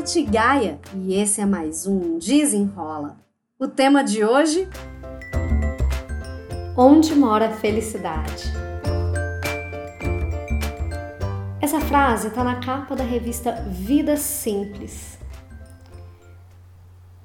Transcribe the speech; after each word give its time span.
Nath 0.00 0.16
Gaia 0.30 0.80
e 0.96 1.12
esse 1.12 1.42
é 1.42 1.44
mais 1.44 1.86
um 1.86 2.18
Desenrola. 2.18 3.18
O 3.58 3.68
tema 3.68 4.02
de 4.02 4.24
hoje: 4.24 4.66
Onde 6.74 7.14
mora 7.14 7.48
a 7.48 7.52
felicidade? 7.52 8.44
Essa 11.60 11.82
frase 11.82 12.28
está 12.28 12.42
na 12.42 12.60
capa 12.60 12.96
da 12.96 13.04
revista 13.04 13.52
Vida 13.68 14.16
Simples, 14.16 15.18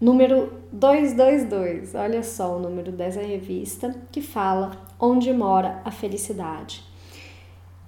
número 0.02 0.52
222. 0.74 1.96
Olha 1.96 2.24
só 2.24 2.58
o 2.58 2.60
número 2.60 2.92
dessa 2.92 3.22
revista 3.22 3.96
que 4.12 4.22
fala 4.22 4.72
Onde 5.00 5.32
mora 5.32 5.80
a 5.86 5.92
felicidade. 5.92 6.84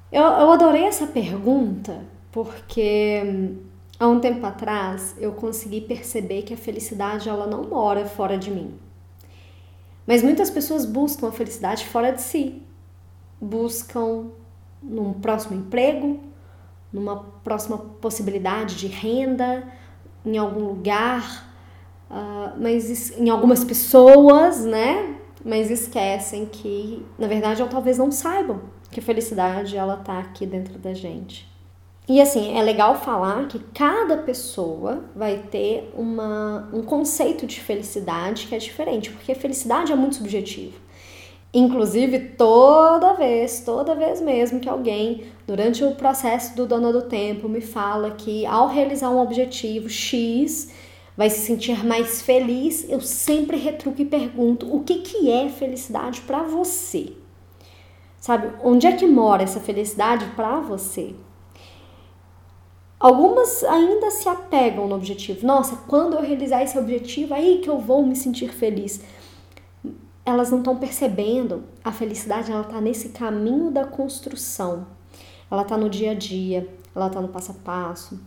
Eu, 0.09 0.23
eu 0.23 0.49
adorei 0.54 0.85
essa 0.85 1.08
pergunta 1.08 2.05
porque 2.31 3.58
há 4.00 4.08
um 4.08 4.20
tempo 4.20 4.46
atrás 4.46 5.16
eu 5.20 5.32
consegui 5.34 5.82
perceber 5.82 6.44
que 6.44 6.54
a 6.54 6.58
felicidade 6.58 7.30
ela 7.30 7.48
não 7.48 7.64
mora 7.64 8.06
fora 8.06 8.38
de 8.38 8.52
mim. 8.52 8.78
Mas 10.06 10.23
muitas 10.23 10.50
pessoas 10.50 10.86
buscam 10.86 11.28
a 11.28 11.32
felicidade 11.32 11.86
fora 11.86 12.12
de 12.12 12.22
si. 12.22 12.62
Buscam 13.42 14.28
num 14.82 15.14
próximo 15.14 15.58
emprego, 15.58 16.20
numa 16.94 17.18
próxima 17.44 17.78
possibilidade 17.78 18.76
de 18.76 18.88
renda, 18.88 19.68
em 20.26 20.38
algum 20.38 20.66
lugar, 20.66 21.52
uh, 22.09 22.59
mas 22.59 23.12
em 23.18 23.30
algumas 23.30 23.64
pessoas, 23.64 24.64
né? 24.64 25.16
Mas 25.44 25.70
esquecem 25.70 26.45
que, 26.45 27.06
na 27.18 27.28
verdade, 27.28 27.62
ou 27.62 27.68
talvez 27.68 27.98
não 27.98 28.12
saibam 28.12 28.62
que 28.90 29.00
a 29.00 29.04
felicidade 29.04 29.78
ela 29.78 29.98
tá 29.98 30.20
aqui 30.20 30.45
dentro 30.45 30.80
da 30.80 30.94
gente. 30.94 31.48
E 32.09 32.21
assim, 32.21 32.57
é 32.57 32.63
legal 32.63 32.95
falar 32.95 33.47
que 33.49 33.59
cada 33.73 34.17
pessoa 34.17 35.03
vai 35.13 35.39
ter 35.39 35.91
uma, 35.94 36.69
um 36.72 36.81
conceito 36.81 37.45
de 37.45 37.59
felicidade 37.59 38.47
que 38.47 38.55
é 38.55 38.58
diferente, 38.58 39.11
porque 39.11 39.36
felicidade 39.36 39.91
é 39.91 39.95
muito 39.95 40.16
subjetivo. 40.16 40.80
Inclusive, 41.53 42.19
toda 42.38 43.14
vez, 43.14 43.61
toda 43.66 43.94
vez 43.94 44.22
mesmo 44.22 44.59
que 44.61 44.69
alguém, 44.69 45.25
durante 45.45 45.83
o 45.83 45.95
processo 45.95 46.55
do 46.55 46.66
Dona 46.66 46.94
do 46.94 47.02
Tempo, 47.02 47.49
me 47.49 47.59
fala 47.59 48.11
que 48.11 48.45
ao 48.45 48.69
realizar 48.69 49.09
um 49.09 49.19
objetivo 49.19 49.89
X, 49.89 50.71
vai 51.17 51.30
se 51.30 51.39
sentir 51.39 51.83
mais 51.86 52.21
feliz, 52.21 52.88
eu 52.89 53.02
sempre 53.02 53.58
retruco 53.58 54.02
e 54.02 54.05
pergunto: 54.05 54.73
o 54.73 54.81
que, 54.83 54.99
que 54.99 55.30
é 55.30 55.49
felicidade 55.49 56.21
para 56.21 56.44
você? 56.44 57.14
Sabe, 58.17 58.52
onde 58.64 58.88
é 58.88 58.92
que 58.94 59.08
mora 59.08 59.44
essa 59.44 59.59
felicidade 59.59 60.25
para 60.36 60.59
você? 60.59 61.14
Algumas 63.00 63.64
ainda 63.64 64.09
se 64.09 64.28
apegam 64.28 64.88
no 64.88 64.95
objetivo. 64.95 65.45
Nossa, 65.45 65.76
quando 65.88 66.16
eu 66.16 66.22
realizar 66.22 66.64
esse 66.64 66.80
objetivo, 66.80 67.34
aí 67.34 67.59
que 67.59 67.70
eu 67.70 67.78
vou 67.78 68.04
me 68.04 68.16
sentir 68.16 68.52
feliz. 68.52 69.02
Elas 70.26 70.50
não 70.50 70.58
estão 70.58 70.76
percebendo 70.76 71.64
a 71.84 71.92
felicidade, 71.92 72.52
ela 72.52 72.62
está 72.62 72.81
nesse 72.81 73.09
caminho 73.09 73.70
da 73.70 73.86
construção. 73.86 74.88
Ela 75.50 75.62
está 75.62 75.78
no 75.78 75.89
dia 75.89 76.12
a 76.12 76.14
dia, 76.16 76.67
ela 76.95 77.08
está 77.08 77.22
no 77.22 77.28
passo 77.28 77.52
a 77.52 77.54
passo. 77.54 78.20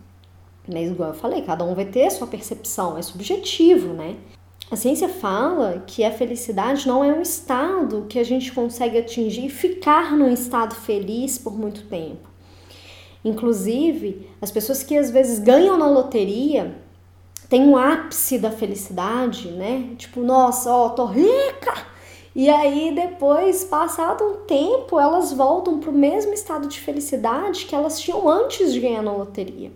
Mas, 0.72 0.88
igual 0.88 1.10
eu 1.10 1.14
falei, 1.16 1.42
cada 1.42 1.64
um 1.64 1.74
vai 1.74 1.86
ter 1.86 2.06
a 2.06 2.10
sua 2.10 2.28
percepção, 2.28 2.96
é 2.96 3.02
subjetivo, 3.02 3.92
né? 3.92 4.16
A 4.70 4.76
ciência 4.76 5.08
fala 5.08 5.82
que 5.84 6.04
a 6.04 6.12
felicidade 6.12 6.86
não 6.86 7.02
é 7.02 7.12
um 7.12 7.20
estado 7.20 8.06
que 8.08 8.20
a 8.20 8.24
gente 8.24 8.52
consegue 8.52 8.98
atingir 8.98 9.46
e 9.46 9.50
ficar 9.50 10.16
num 10.16 10.30
estado 10.32 10.76
feliz 10.76 11.38
por 11.38 11.58
muito 11.58 11.88
tempo. 11.88 12.29
Inclusive, 13.24 14.30
as 14.40 14.50
pessoas 14.50 14.82
que 14.82 14.96
às 14.96 15.10
vezes 15.10 15.38
ganham 15.38 15.76
na 15.76 15.88
loteria 15.88 16.74
têm 17.48 17.62
um 17.62 17.76
ápice 17.76 18.38
da 18.38 18.50
felicidade, 18.50 19.50
né? 19.50 19.90
Tipo, 19.98 20.20
nossa, 20.20 20.70
ó, 20.72 20.88
tô 20.90 21.04
rica! 21.04 21.90
E 22.34 22.48
aí 22.48 22.94
depois, 22.94 23.64
passado 23.64 24.22
um 24.24 24.46
tempo, 24.46 25.00
elas 25.00 25.32
voltam 25.32 25.80
para 25.80 25.90
o 25.90 25.92
mesmo 25.92 26.32
estado 26.32 26.68
de 26.68 26.78
felicidade 26.78 27.66
que 27.66 27.74
elas 27.74 28.00
tinham 28.00 28.28
antes 28.28 28.72
de 28.72 28.80
ganhar 28.80 29.02
na 29.02 29.12
loteria. 29.12 29.72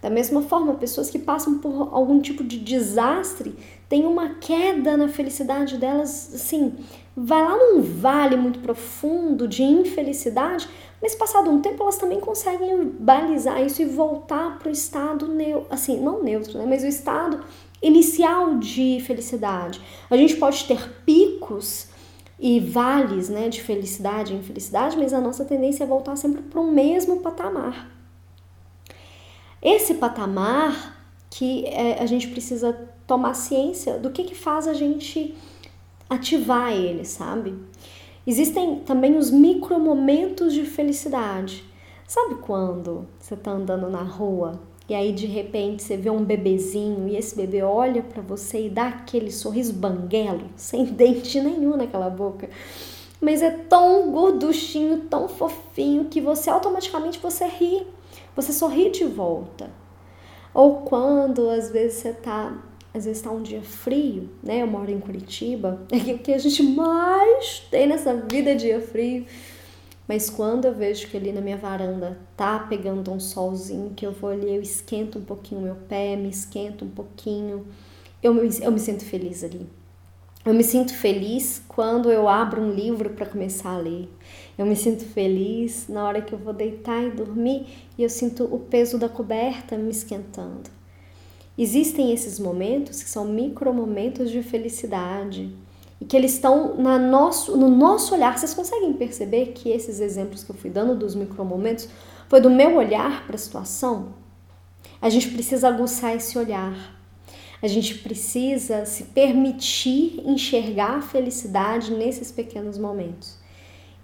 Da 0.00 0.08
mesma 0.08 0.42
forma, 0.42 0.74
pessoas 0.74 1.10
que 1.10 1.18
passam 1.18 1.58
por 1.58 1.88
algum 1.92 2.20
tipo 2.20 2.44
de 2.44 2.58
desastre 2.58 3.56
têm 3.88 4.06
uma 4.06 4.36
queda 4.36 4.96
na 4.96 5.08
felicidade 5.08 5.76
delas, 5.76 6.32
assim, 6.32 6.72
vai 7.16 7.42
lá 7.42 7.56
num 7.56 7.82
vale 7.82 8.36
muito 8.36 8.60
profundo 8.60 9.48
de 9.48 9.64
infelicidade, 9.64 10.68
mas 11.00 11.14
passado 11.14 11.50
um 11.50 11.60
tempo 11.60 11.82
elas 11.82 11.96
também 11.96 12.20
conseguem 12.20 12.84
balizar 12.98 13.62
isso 13.62 13.82
e 13.82 13.84
voltar 13.84 14.58
para 14.58 14.68
o 14.68 14.72
estado 14.72 15.28
neutro, 15.28 15.66
assim, 15.70 16.00
não 16.00 16.22
neutro, 16.22 16.58
né, 16.58 16.66
mas 16.66 16.82
o 16.82 16.86
estado 16.86 17.44
inicial 17.82 18.56
de 18.56 19.00
felicidade. 19.06 19.80
A 20.10 20.16
gente 20.16 20.36
pode 20.36 20.64
ter 20.64 20.90
picos 21.06 21.88
e 22.38 22.60
vales, 22.60 23.28
né, 23.28 23.48
de 23.48 23.62
felicidade 23.62 24.32
e 24.32 24.36
infelicidade, 24.36 24.96
mas 24.96 25.12
a 25.12 25.20
nossa 25.20 25.44
tendência 25.44 25.84
é 25.84 25.86
voltar 25.86 26.16
sempre 26.16 26.42
para 26.42 26.60
o 26.60 26.70
mesmo 26.70 27.20
patamar. 27.20 27.90
Esse 29.62 29.94
patamar 29.94 30.96
que 31.30 31.66
é, 31.66 32.00
a 32.00 32.06
gente 32.06 32.28
precisa 32.28 32.72
tomar 33.06 33.34
ciência 33.34 33.98
do 33.98 34.10
que, 34.10 34.24
que 34.24 34.34
faz 34.34 34.68
a 34.68 34.72
gente 34.72 35.34
ativar 36.08 36.72
ele, 36.72 37.04
sabe? 37.04 37.54
Existem 38.28 38.80
também 38.80 39.16
os 39.16 39.30
micromomentos 39.30 40.52
de 40.52 40.62
felicidade. 40.62 41.64
Sabe 42.06 42.34
quando 42.34 43.08
você 43.18 43.34
tá 43.34 43.52
andando 43.52 43.88
na 43.88 44.02
rua 44.02 44.60
e 44.86 44.94
aí 44.94 45.12
de 45.14 45.24
repente 45.24 45.82
você 45.82 45.96
vê 45.96 46.10
um 46.10 46.22
bebezinho 46.22 47.08
e 47.08 47.16
esse 47.16 47.34
bebê 47.34 47.62
olha 47.62 48.02
para 48.02 48.20
você 48.20 48.66
e 48.66 48.68
dá 48.68 48.88
aquele 48.88 49.32
sorriso 49.32 49.72
banguelo, 49.72 50.44
sem 50.56 50.84
dente 50.84 51.40
nenhum 51.40 51.74
naquela 51.74 52.10
boca. 52.10 52.50
Mas 53.18 53.40
é 53.40 53.50
tão 53.50 54.12
gorduchinho, 54.12 55.06
tão 55.08 55.26
fofinho 55.26 56.04
que 56.04 56.20
você 56.20 56.50
automaticamente 56.50 57.18
você 57.18 57.46
ri. 57.46 57.86
Você 58.36 58.52
sorri 58.52 58.90
de 58.90 59.06
volta. 59.06 59.70
Ou 60.52 60.82
quando 60.82 61.48
às 61.48 61.70
vezes 61.70 62.02
você 62.02 62.12
tá 62.12 62.62
às 62.94 63.04
vezes 63.04 63.18
está 63.18 63.30
um 63.30 63.42
dia 63.42 63.62
frio, 63.62 64.28
né? 64.42 64.62
Eu 64.62 64.66
moro 64.66 64.90
em 64.90 64.98
Curitiba, 64.98 65.80
é 65.92 66.12
o 66.12 66.18
que 66.18 66.32
a 66.32 66.38
gente 66.38 66.62
mais 66.62 67.60
tem 67.70 67.86
nessa 67.86 68.14
vida 68.14 68.50
é 68.50 68.54
dia 68.54 68.80
frio. 68.80 69.26
Mas 70.06 70.30
quando 70.30 70.64
eu 70.64 70.74
vejo 70.74 71.06
que 71.08 71.16
ali 71.18 71.32
na 71.32 71.40
minha 71.42 71.58
varanda 71.58 72.18
tá 72.34 72.58
pegando 72.60 73.12
um 73.12 73.20
solzinho, 73.20 73.92
que 73.94 74.06
eu 74.06 74.12
vou 74.12 74.30
ali, 74.30 74.54
eu 74.54 74.62
esquento 74.62 75.18
um 75.18 75.22
pouquinho 75.22 75.60
o 75.60 75.64
meu 75.64 75.74
pé, 75.74 76.16
me 76.16 76.30
esquento 76.30 76.82
um 76.86 76.88
pouquinho, 76.88 77.66
eu 78.22 78.32
me, 78.32 78.48
eu 78.62 78.72
me 78.72 78.78
sinto 78.80 79.04
feliz 79.04 79.44
ali. 79.44 79.66
Eu 80.46 80.54
me 80.54 80.64
sinto 80.64 80.94
feliz 80.94 81.60
quando 81.68 82.10
eu 82.10 82.26
abro 82.26 82.62
um 82.62 82.70
livro 82.70 83.10
para 83.10 83.26
começar 83.26 83.72
a 83.72 83.76
ler. 83.76 84.08
Eu 84.56 84.64
me 84.64 84.74
sinto 84.74 85.04
feliz 85.04 85.88
na 85.88 86.06
hora 86.06 86.22
que 86.22 86.32
eu 86.32 86.38
vou 86.38 86.54
deitar 86.54 87.04
e 87.04 87.10
dormir 87.10 87.66
e 87.98 88.02
eu 88.02 88.08
sinto 88.08 88.44
o 88.44 88.58
peso 88.58 88.96
da 88.96 89.10
coberta 89.10 89.76
me 89.76 89.90
esquentando. 89.90 90.77
Existem 91.58 92.12
esses 92.12 92.38
momentos 92.38 93.02
que 93.02 93.10
são 93.10 93.24
micromomentos 93.24 94.30
de 94.30 94.44
felicidade 94.44 95.52
e 96.00 96.04
que 96.04 96.16
eles 96.16 96.34
estão 96.34 96.76
na 96.76 96.96
nosso, 97.00 97.56
no 97.56 97.68
nosso 97.68 98.14
olhar. 98.14 98.38
Vocês 98.38 98.54
conseguem 98.54 98.92
perceber 98.92 99.46
que 99.46 99.70
esses 99.70 99.98
exemplos 99.98 100.44
que 100.44 100.50
eu 100.50 100.54
fui 100.54 100.70
dando 100.70 100.94
dos 100.94 101.16
micromomentos 101.16 101.88
foi 102.28 102.40
do 102.40 102.48
meu 102.48 102.76
olhar 102.76 103.26
para 103.26 103.34
a 103.34 103.38
situação? 103.38 104.14
A 105.02 105.08
gente 105.08 105.30
precisa 105.30 105.66
aguçar 105.66 106.14
esse 106.14 106.38
olhar. 106.38 106.96
A 107.60 107.66
gente 107.66 107.96
precisa 107.98 108.84
se 108.84 109.04
permitir 109.06 110.22
enxergar 110.24 110.98
a 110.98 111.02
felicidade 111.02 111.92
nesses 111.92 112.30
pequenos 112.30 112.78
momentos. 112.78 113.36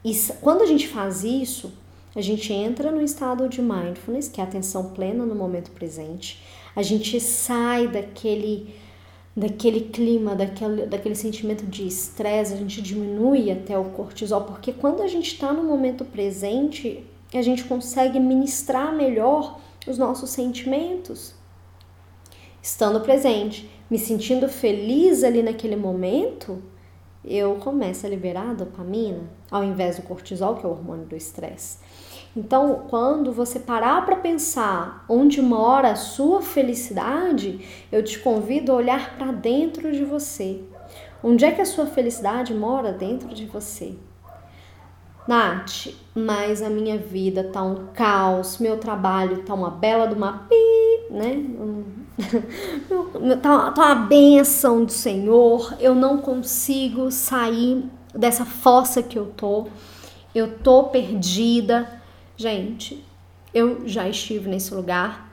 E 0.05 0.13
quando 0.41 0.63
a 0.63 0.67
gente 0.67 0.89
faz 0.89 1.23
isso, 1.23 1.73
a 2.17 2.21
gente 2.21 2.53
entra 2.53 2.91
no 2.91 3.03
estado 3.03 3.49
de 3.49 3.61
mindfulness, 3.61 4.29
que 4.29 4.41
é 4.41 4.45
a 4.45 4.47
atenção 4.47 4.91
plena 4.91 5.27
no 5.27 5.35
momento 5.35 5.71
presente 5.73 6.41
a 6.75 6.83
gente 6.83 7.21
sai 7.21 7.89
daquele 7.89 8.75
daquele 9.37 9.81
clima, 9.81 10.37
daquele, 10.37 10.87
daquele 10.87 11.17
sentimento 11.17 11.67
de 11.67 11.85
estresse, 11.85 12.55
a 12.55 12.57
gente 12.57 12.81
diminui 12.81 13.51
até 13.51 13.77
o 13.77 13.87
cortisol, 13.87 14.43
porque 14.43 14.73
quando 14.73 15.03
a 15.03 15.09
gente 15.09 15.33
está 15.33 15.53
no 15.53 15.65
momento 15.65 16.05
presente, 16.05 17.05
a 17.35 17.43
gente 17.43 17.65
consegue 17.65 18.21
ministrar 18.21 18.95
melhor 18.95 19.59
os 19.89 19.99
nossos 19.99 20.31
sentimentos. 20.31 21.35
Estando 22.63 23.01
presente, 23.01 23.69
me 23.91 23.99
sentindo 23.99 24.49
feliz 24.49 25.25
ali 25.25 25.43
naquele 25.43 25.75
momento, 25.75 26.63
eu 27.25 27.57
começo 27.57 28.07
a 28.07 28.09
liberar 28.09 28.51
a 28.51 28.55
dopamina, 28.55 29.29
ao 29.51 29.65
invés 29.65 29.97
do 29.97 30.03
cortisol, 30.03 30.55
que 30.55 30.65
é 30.65 30.69
o 30.69 30.73
hormônio 30.73 31.07
do 31.07 31.17
estresse. 31.17 31.79
Então, 32.37 32.87
quando 32.89 33.33
você 33.33 33.61
parar 33.61 34.05
para 34.05 34.17
pensar 34.17 35.05
onde 35.09 35.41
mora 35.41 35.93
a 35.93 35.97
sua 35.97 36.43
felicidade, 36.43 37.61
eu 37.93 38.03
te 38.03 38.19
convido 38.19 38.73
a 38.73 38.77
olhar 38.77 39.17
para 39.17 39.31
dentro 39.31 39.93
de 39.93 40.05
você. 40.05 40.61
Onde 41.23 41.45
é 41.45 41.53
que 41.53 41.61
a 41.61 41.67
sua 41.67 41.87
felicidade 41.87 42.53
mora 42.53 42.93
dentro 42.93 43.29
de 43.29 43.47
você? 43.47 43.95
Nath, 45.27 45.89
mas 46.15 46.61
a 46.61 46.69
minha 46.69 46.99
vida 46.99 47.45
tá 47.45 47.63
um 47.63 47.87
caos, 47.95 48.59
meu 48.59 48.77
trabalho 48.79 49.43
tá 49.43 49.55
uma 49.55 49.71
bela 49.71 50.07
de 50.07 50.15
uma 50.15 50.47
né? 51.11 51.45
tá, 53.41 53.71
tá 53.71 53.87
uma 53.87 53.95
benção 53.95 54.85
do 54.85 54.93
Senhor, 54.93 55.77
eu 55.81 55.95
não 55.95 56.19
consigo 56.19 57.11
sair 57.11 57.85
dessa 58.15 58.45
fossa 58.45 59.03
que 59.03 59.19
eu 59.19 59.27
tô, 59.27 59.67
eu 60.35 60.59
tô 60.59 60.85
perdida. 60.85 62.04
Gente, 62.37 63.05
eu 63.53 63.87
já 63.87 64.09
estive 64.09 64.49
nesse 64.49 64.75
lugar 64.75 65.33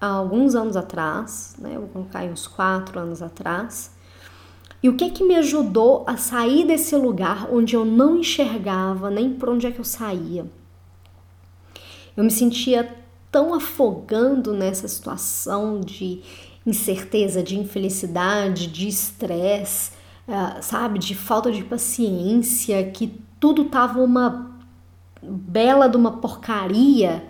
há 0.00 0.06
alguns 0.06 0.54
anos 0.54 0.76
atrás, 0.76 1.54
né? 1.58 1.78
Vou 1.78 1.88
colocar 1.88 2.20
aí 2.20 2.30
uns 2.30 2.46
quatro 2.46 2.98
anos 2.98 3.22
atrás. 3.22 3.92
E 4.82 4.88
o 4.88 4.96
que 4.96 5.10
que 5.10 5.24
me 5.24 5.36
ajudou 5.36 6.04
a 6.06 6.16
sair 6.16 6.66
desse 6.66 6.94
lugar 6.96 7.48
onde 7.50 7.74
eu 7.74 7.84
não 7.84 8.18
enxergava 8.18 9.08
nem 9.10 9.32
por 9.32 9.48
onde 9.48 9.66
é 9.66 9.70
que 9.70 9.78
eu 9.78 9.84
saía? 9.84 10.44
Eu 12.16 12.24
me 12.24 12.30
sentia 12.30 12.94
tão 13.30 13.54
afogando 13.54 14.52
nessa 14.52 14.86
situação 14.86 15.80
de 15.80 16.20
incerteza, 16.66 17.42
de 17.42 17.58
infelicidade, 17.58 18.66
de 18.66 18.88
estresse, 18.88 19.92
uh, 20.28 20.62
sabe, 20.62 20.98
de 20.98 21.14
falta 21.14 21.50
de 21.50 21.64
paciência, 21.64 22.84
que 22.90 23.20
tudo 23.40 23.64
tava 23.66 24.00
uma 24.00 24.53
bela 25.28 25.88
de 25.88 25.96
uma 25.96 26.18
porcaria. 26.18 27.24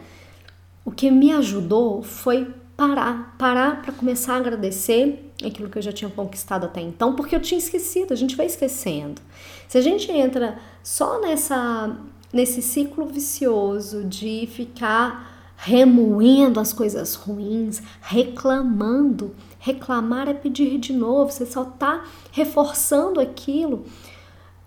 O 0.84 0.90
que 0.90 1.10
me 1.10 1.32
ajudou 1.32 2.02
foi 2.02 2.52
parar, 2.76 3.34
parar 3.38 3.82
para 3.82 3.92
começar 3.92 4.34
a 4.34 4.36
agradecer 4.36 5.32
aquilo 5.44 5.68
que 5.68 5.78
eu 5.78 5.82
já 5.82 5.92
tinha 5.92 6.10
conquistado 6.10 6.64
até 6.66 6.80
então, 6.80 7.14
porque 7.14 7.34
eu 7.34 7.40
tinha 7.40 7.58
esquecido, 7.58 8.12
a 8.12 8.16
gente 8.16 8.36
vai 8.36 8.46
esquecendo. 8.46 9.20
Se 9.68 9.78
a 9.78 9.80
gente 9.80 10.10
entra 10.10 10.58
só 10.82 11.20
nessa 11.20 11.96
nesse 12.32 12.60
ciclo 12.60 13.06
vicioso 13.06 14.02
de 14.02 14.48
ficar 14.50 15.54
remoendo 15.56 16.58
as 16.58 16.72
coisas 16.72 17.14
ruins, 17.14 17.80
reclamando, 18.00 19.32
reclamar 19.60 20.28
é 20.28 20.34
pedir 20.34 20.78
de 20.78 20.92
novo, 20.92 21.30
você 21.30 21.46
só 21.46 21.64
tá 21.64 22.04
reforçando 22.32 23.20
aquilo. 23.20 23.84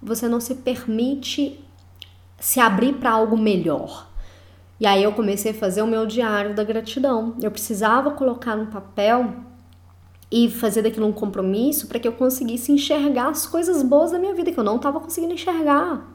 Você 0.01 0.29
não 0.29 0.39
se 0.39 0.55
permite 0.55 1.59
se 2.39 2.59
abrir 2.59 2.93
para 2.93 3.11
algo 3.11 3.37
melhor. 3.37 4.07
E 4.79 4.85
aí 4.85 5.03
eu 5.03 5.11
comecei 5.13 5.51
a 5.51 5.55
fazer 5.55 5.81
o 5.81 5.87
meu 5.87 6.05
diário 6.05 6.53
da 6.53 6.63
gratidão. 6.63 7.35
Eu 7.41 7.49
precisava 7.49 8.11
colocar 8.11 8.55
no 8.55 8.67
papel 8.67 9.33
e 10.31 10.49
fazer 10.49 10.81
daquilo 10.81 11.07
um 11.07 11.13
compromisso 11.13 11.87
para 11.87 11.99
que 11.99 12.07
eu 12.07 12.11
conseguisse 12.11 12.71
enxergar 12.71 13.29
as 13.29 13.47
coisas 13.47 13.81
boas 13.81 14.11
da 14.11 14.19
minha 14.19 14.35
vida 14.35 14.51
que 14.51 14.59
eu 14.59 14.63
não 14.63 14.75
estava 14.75 14.99
conseguindo 14.99 15.33
enxergar. 15.33 16.05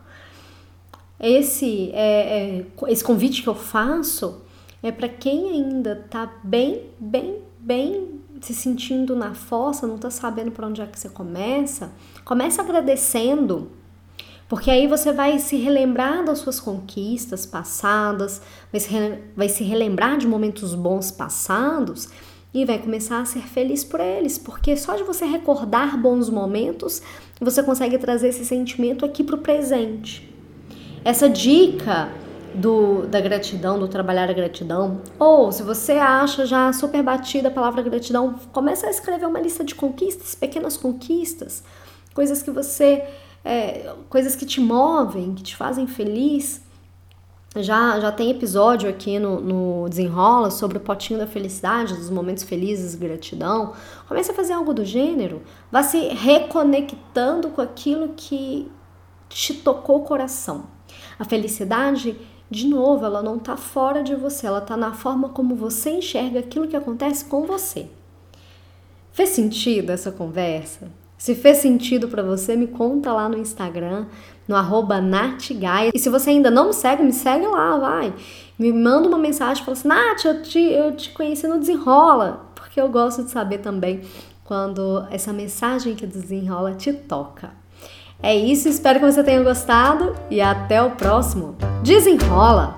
Esse 1.18 1.90
é, 1.92 2.58
é, 2.58 2.66
esse 2.88 3.02
convite 3.02 3.42
que 3.42 3.48
eu 3.48 3.54
faço 3.54 4.42
é 4.82 4.92
para 4.92 5.08
quem 5.08 5.50
ainda 5.50 6.04
está 6.04 6.30
bem, 6.42 6.82
bem, 6.98 7.38
bem 7.58 8.20
se 8.40 8.52
sentindo 8.52 9.14
na 9.14 9.32
fossa, 9.32 9.86
não 9.86 9.94
está 9.94 10.10
sabendo 10.10 10.50
para 10.50 10.66
onde 10.66 10.80
é 10.80 10.86
que 10.86 10.98
você 10.98 11.08
começa. 11.08 11.92
Comece 12.24 12.60
agradecendo 12.60 13.70
porque 14.52 14.70
aí 14.70 14.86
você 14.86 15.14
vai 15.14 15.38
se 15.38 15.56
relembrar 15.56 16.22
das 16.26 16.40
suas 16.40 16.60
conquistas 16.60 17.46
passadas, 17.46 18.42
vai 18.70 18.80
se, 18.82 18.90
vai 19.34 19.48
se 19.48 19.64
relembrar 19.64 20.18
de 20.18 20.26
momentos 20.26 20.74
bons 20.74 21.10
passados 21.10 22.10
e 22.52 22.62
vai 22.66 22.78
começar 22.78 23.22
a 23.22 23.24
ser 23.24 23.44
feliz 23.44 23.82
por 23.82 23.98
eles, 23.98 24.36
porque 24.36 24.76
só 24.76 24.94
de 24.94 25.04
você 25.04 25.24
recordar 25.24 25.96
bons 25.96 26.28
momentos, 26.28 27.00
você 27.40 27.62
consegue 27.62 27.96
trazer 27.96 28.28
esse 28.28 28.44
sentimento 28.44 29.06
aqui 29.06 29.24
para 29.24 29.36
o 29.36 29.38
presente. 29.38 30.30
Essa 31.02 31.30
dica 31.30 32.10
do, 32.54 33.06
da 33.06 33.22
gratidão, 33.22 33.78
do 33.78 33.88
trabalhar 33.88 34.28
a 34.28 34.34
gratidão, 34.34 35.00
ou 35.18 35.50
se 35.50 35.62
você 35.62 35.92
acha 35.92 36.44
já 36.44 36.70
super 36.74 37.02
batida 37.02 37.48
a 37.48 37.50
palavra 37.50 37.80
gratidão, 37.80 38.34
comece 38.52 38.84
a 38.84 38.90
escrever 38.90 39.24
uma 39.24 39.40
lista 39.40 39.64
de 39.64 39.74
conquistas, 39.74 40.34
pequenas 40.34 40.76
conquistas, 40.76 41.64
coisas 42.12 42.42
que 42.42 42.50
você 42.50 43.02
é, 43.44 43.92
coisas 44.08 44.36
que 44.36 44.46
te 44.46 44.60
movem, 44.60 45.34
que 45.34 45.42
te 45.42 45.56
fazem 45.56 45.86
feliz. 45.86 46.62
Já, 47.54 48.00
já 48.00 48.10
tem 48.10 48.30
episódio 48.30 48.88
aqui 48.88 49.18
no, 49.18 49.40
no 49.40 49.88
Desenrola 49.88 50.50
sobre 50.50 50.78
o 50.78 50.80
potinho 50.80 51.18
da 51.18 51.26
felicidade, 51.26 51.94
dos 51.94 52.08
momentos 52.08 52.44
felizes, 52.44 52.94
gratidão. 52.94 53.74
Comece 54.08 54.30
a 54.30 54.34
fazer 54.34 54.54
algo 54.54 54.72
do 54.72 54.84
gênero. 54.84 55.42
Vá 55.70 55.82
se 55.82 56.08
reconectando 56.08 57.50
com 57.50 57.60
aquilo 57.60 58.14
que 58.16 58.70
te 59.28 59.52
tocou 59.54 59.98
o 59.98 60.04
coração. 60.04 60.64
A 61.18 61.24
felicidade, 61.24 62.16
de 62.50 62.66
novo, 62.66 63.04
ela 63.04 63.22
não 63.22 63.36
está 63.36 63.56
fora 63.56 64.02
de 64.02 64.14
você, 64.14 64.46
ela 64.46 64.58
está 64.58 64.76
na 64.76 64.94
forma 64.94 65.28
como 65.28 65.54
você 65.54 65.90
enxerga 65.90 66.40
aquilo 66.40 66.68
que 66.68 66.76
acontece 66.76 67.24
com 67.26 67.44
você. 67.44 67.86
Fez 69.12 69.28
sentido 69.30 69.90
essa 69.90 70.10
conversa? 70.10 70.90
Se 71.22 71.36
fez 71.36 71.58
sentido 71.58 72.08
para 72.08 72.20
você, 72.20 72.56
me 72.56 72.66
conta 72.66 73.12
lá 73.12 73.28
no 73.28 73.38
Instagram, 73.38 74.06
no 74.48 74.56
arroba 74.56 75.00
natgaia. 75.00 75.92
E 75.94 75.96
se 75.96 76.08
você 76.08 76.30
ainda 76.30 76.50
não 76.50 76.66
me 76.66 76.72
segue, 76.72 77.00
me 77.00 77.12
segue 77.12 77.46
lá, 77.46 77.78
vai. 77.78 78.12
Me 78.58 78.72
manda 78.72 79.06
uma 79.06 79.18
mensagem, 79.18 79.64
fala 79.64 79.76
assim, 79.76 79.86
Nath, 79.86 80.24
eu 80.24 80.42
te, 80.42 80.58
eu 80.58 80.96
te 80.96 81.10
conheci 81.10 81.46
no 81.46 81.60
Desenrola. 81.60 82.46
Porque 82.56 82.80
eu 82.80 82.88
gosto 82.88 83.22
de 83.22 83.30
saber 83.30 83.58
também 83.58 84.00
quando 84.42 85.06
essa 85.12 85.32
mensagem 85.32 85.94
que 85.94 86.08
desenrola 86.08 86.74
te 86.74 86.92
toca. 86.92 87.50
É 88.20 88.34
isso, 88.34 88.68
espero 88.68 88.98
que 88.98 89.06
você 89.06 89.22
tenha 89.22 89.44
gostado 89.44 90.16
e 90.28 90.40
até 90.40 90.82
o 90.82 90.90
próximo. 90.90 91.54
Desenrola! 91.84 92.74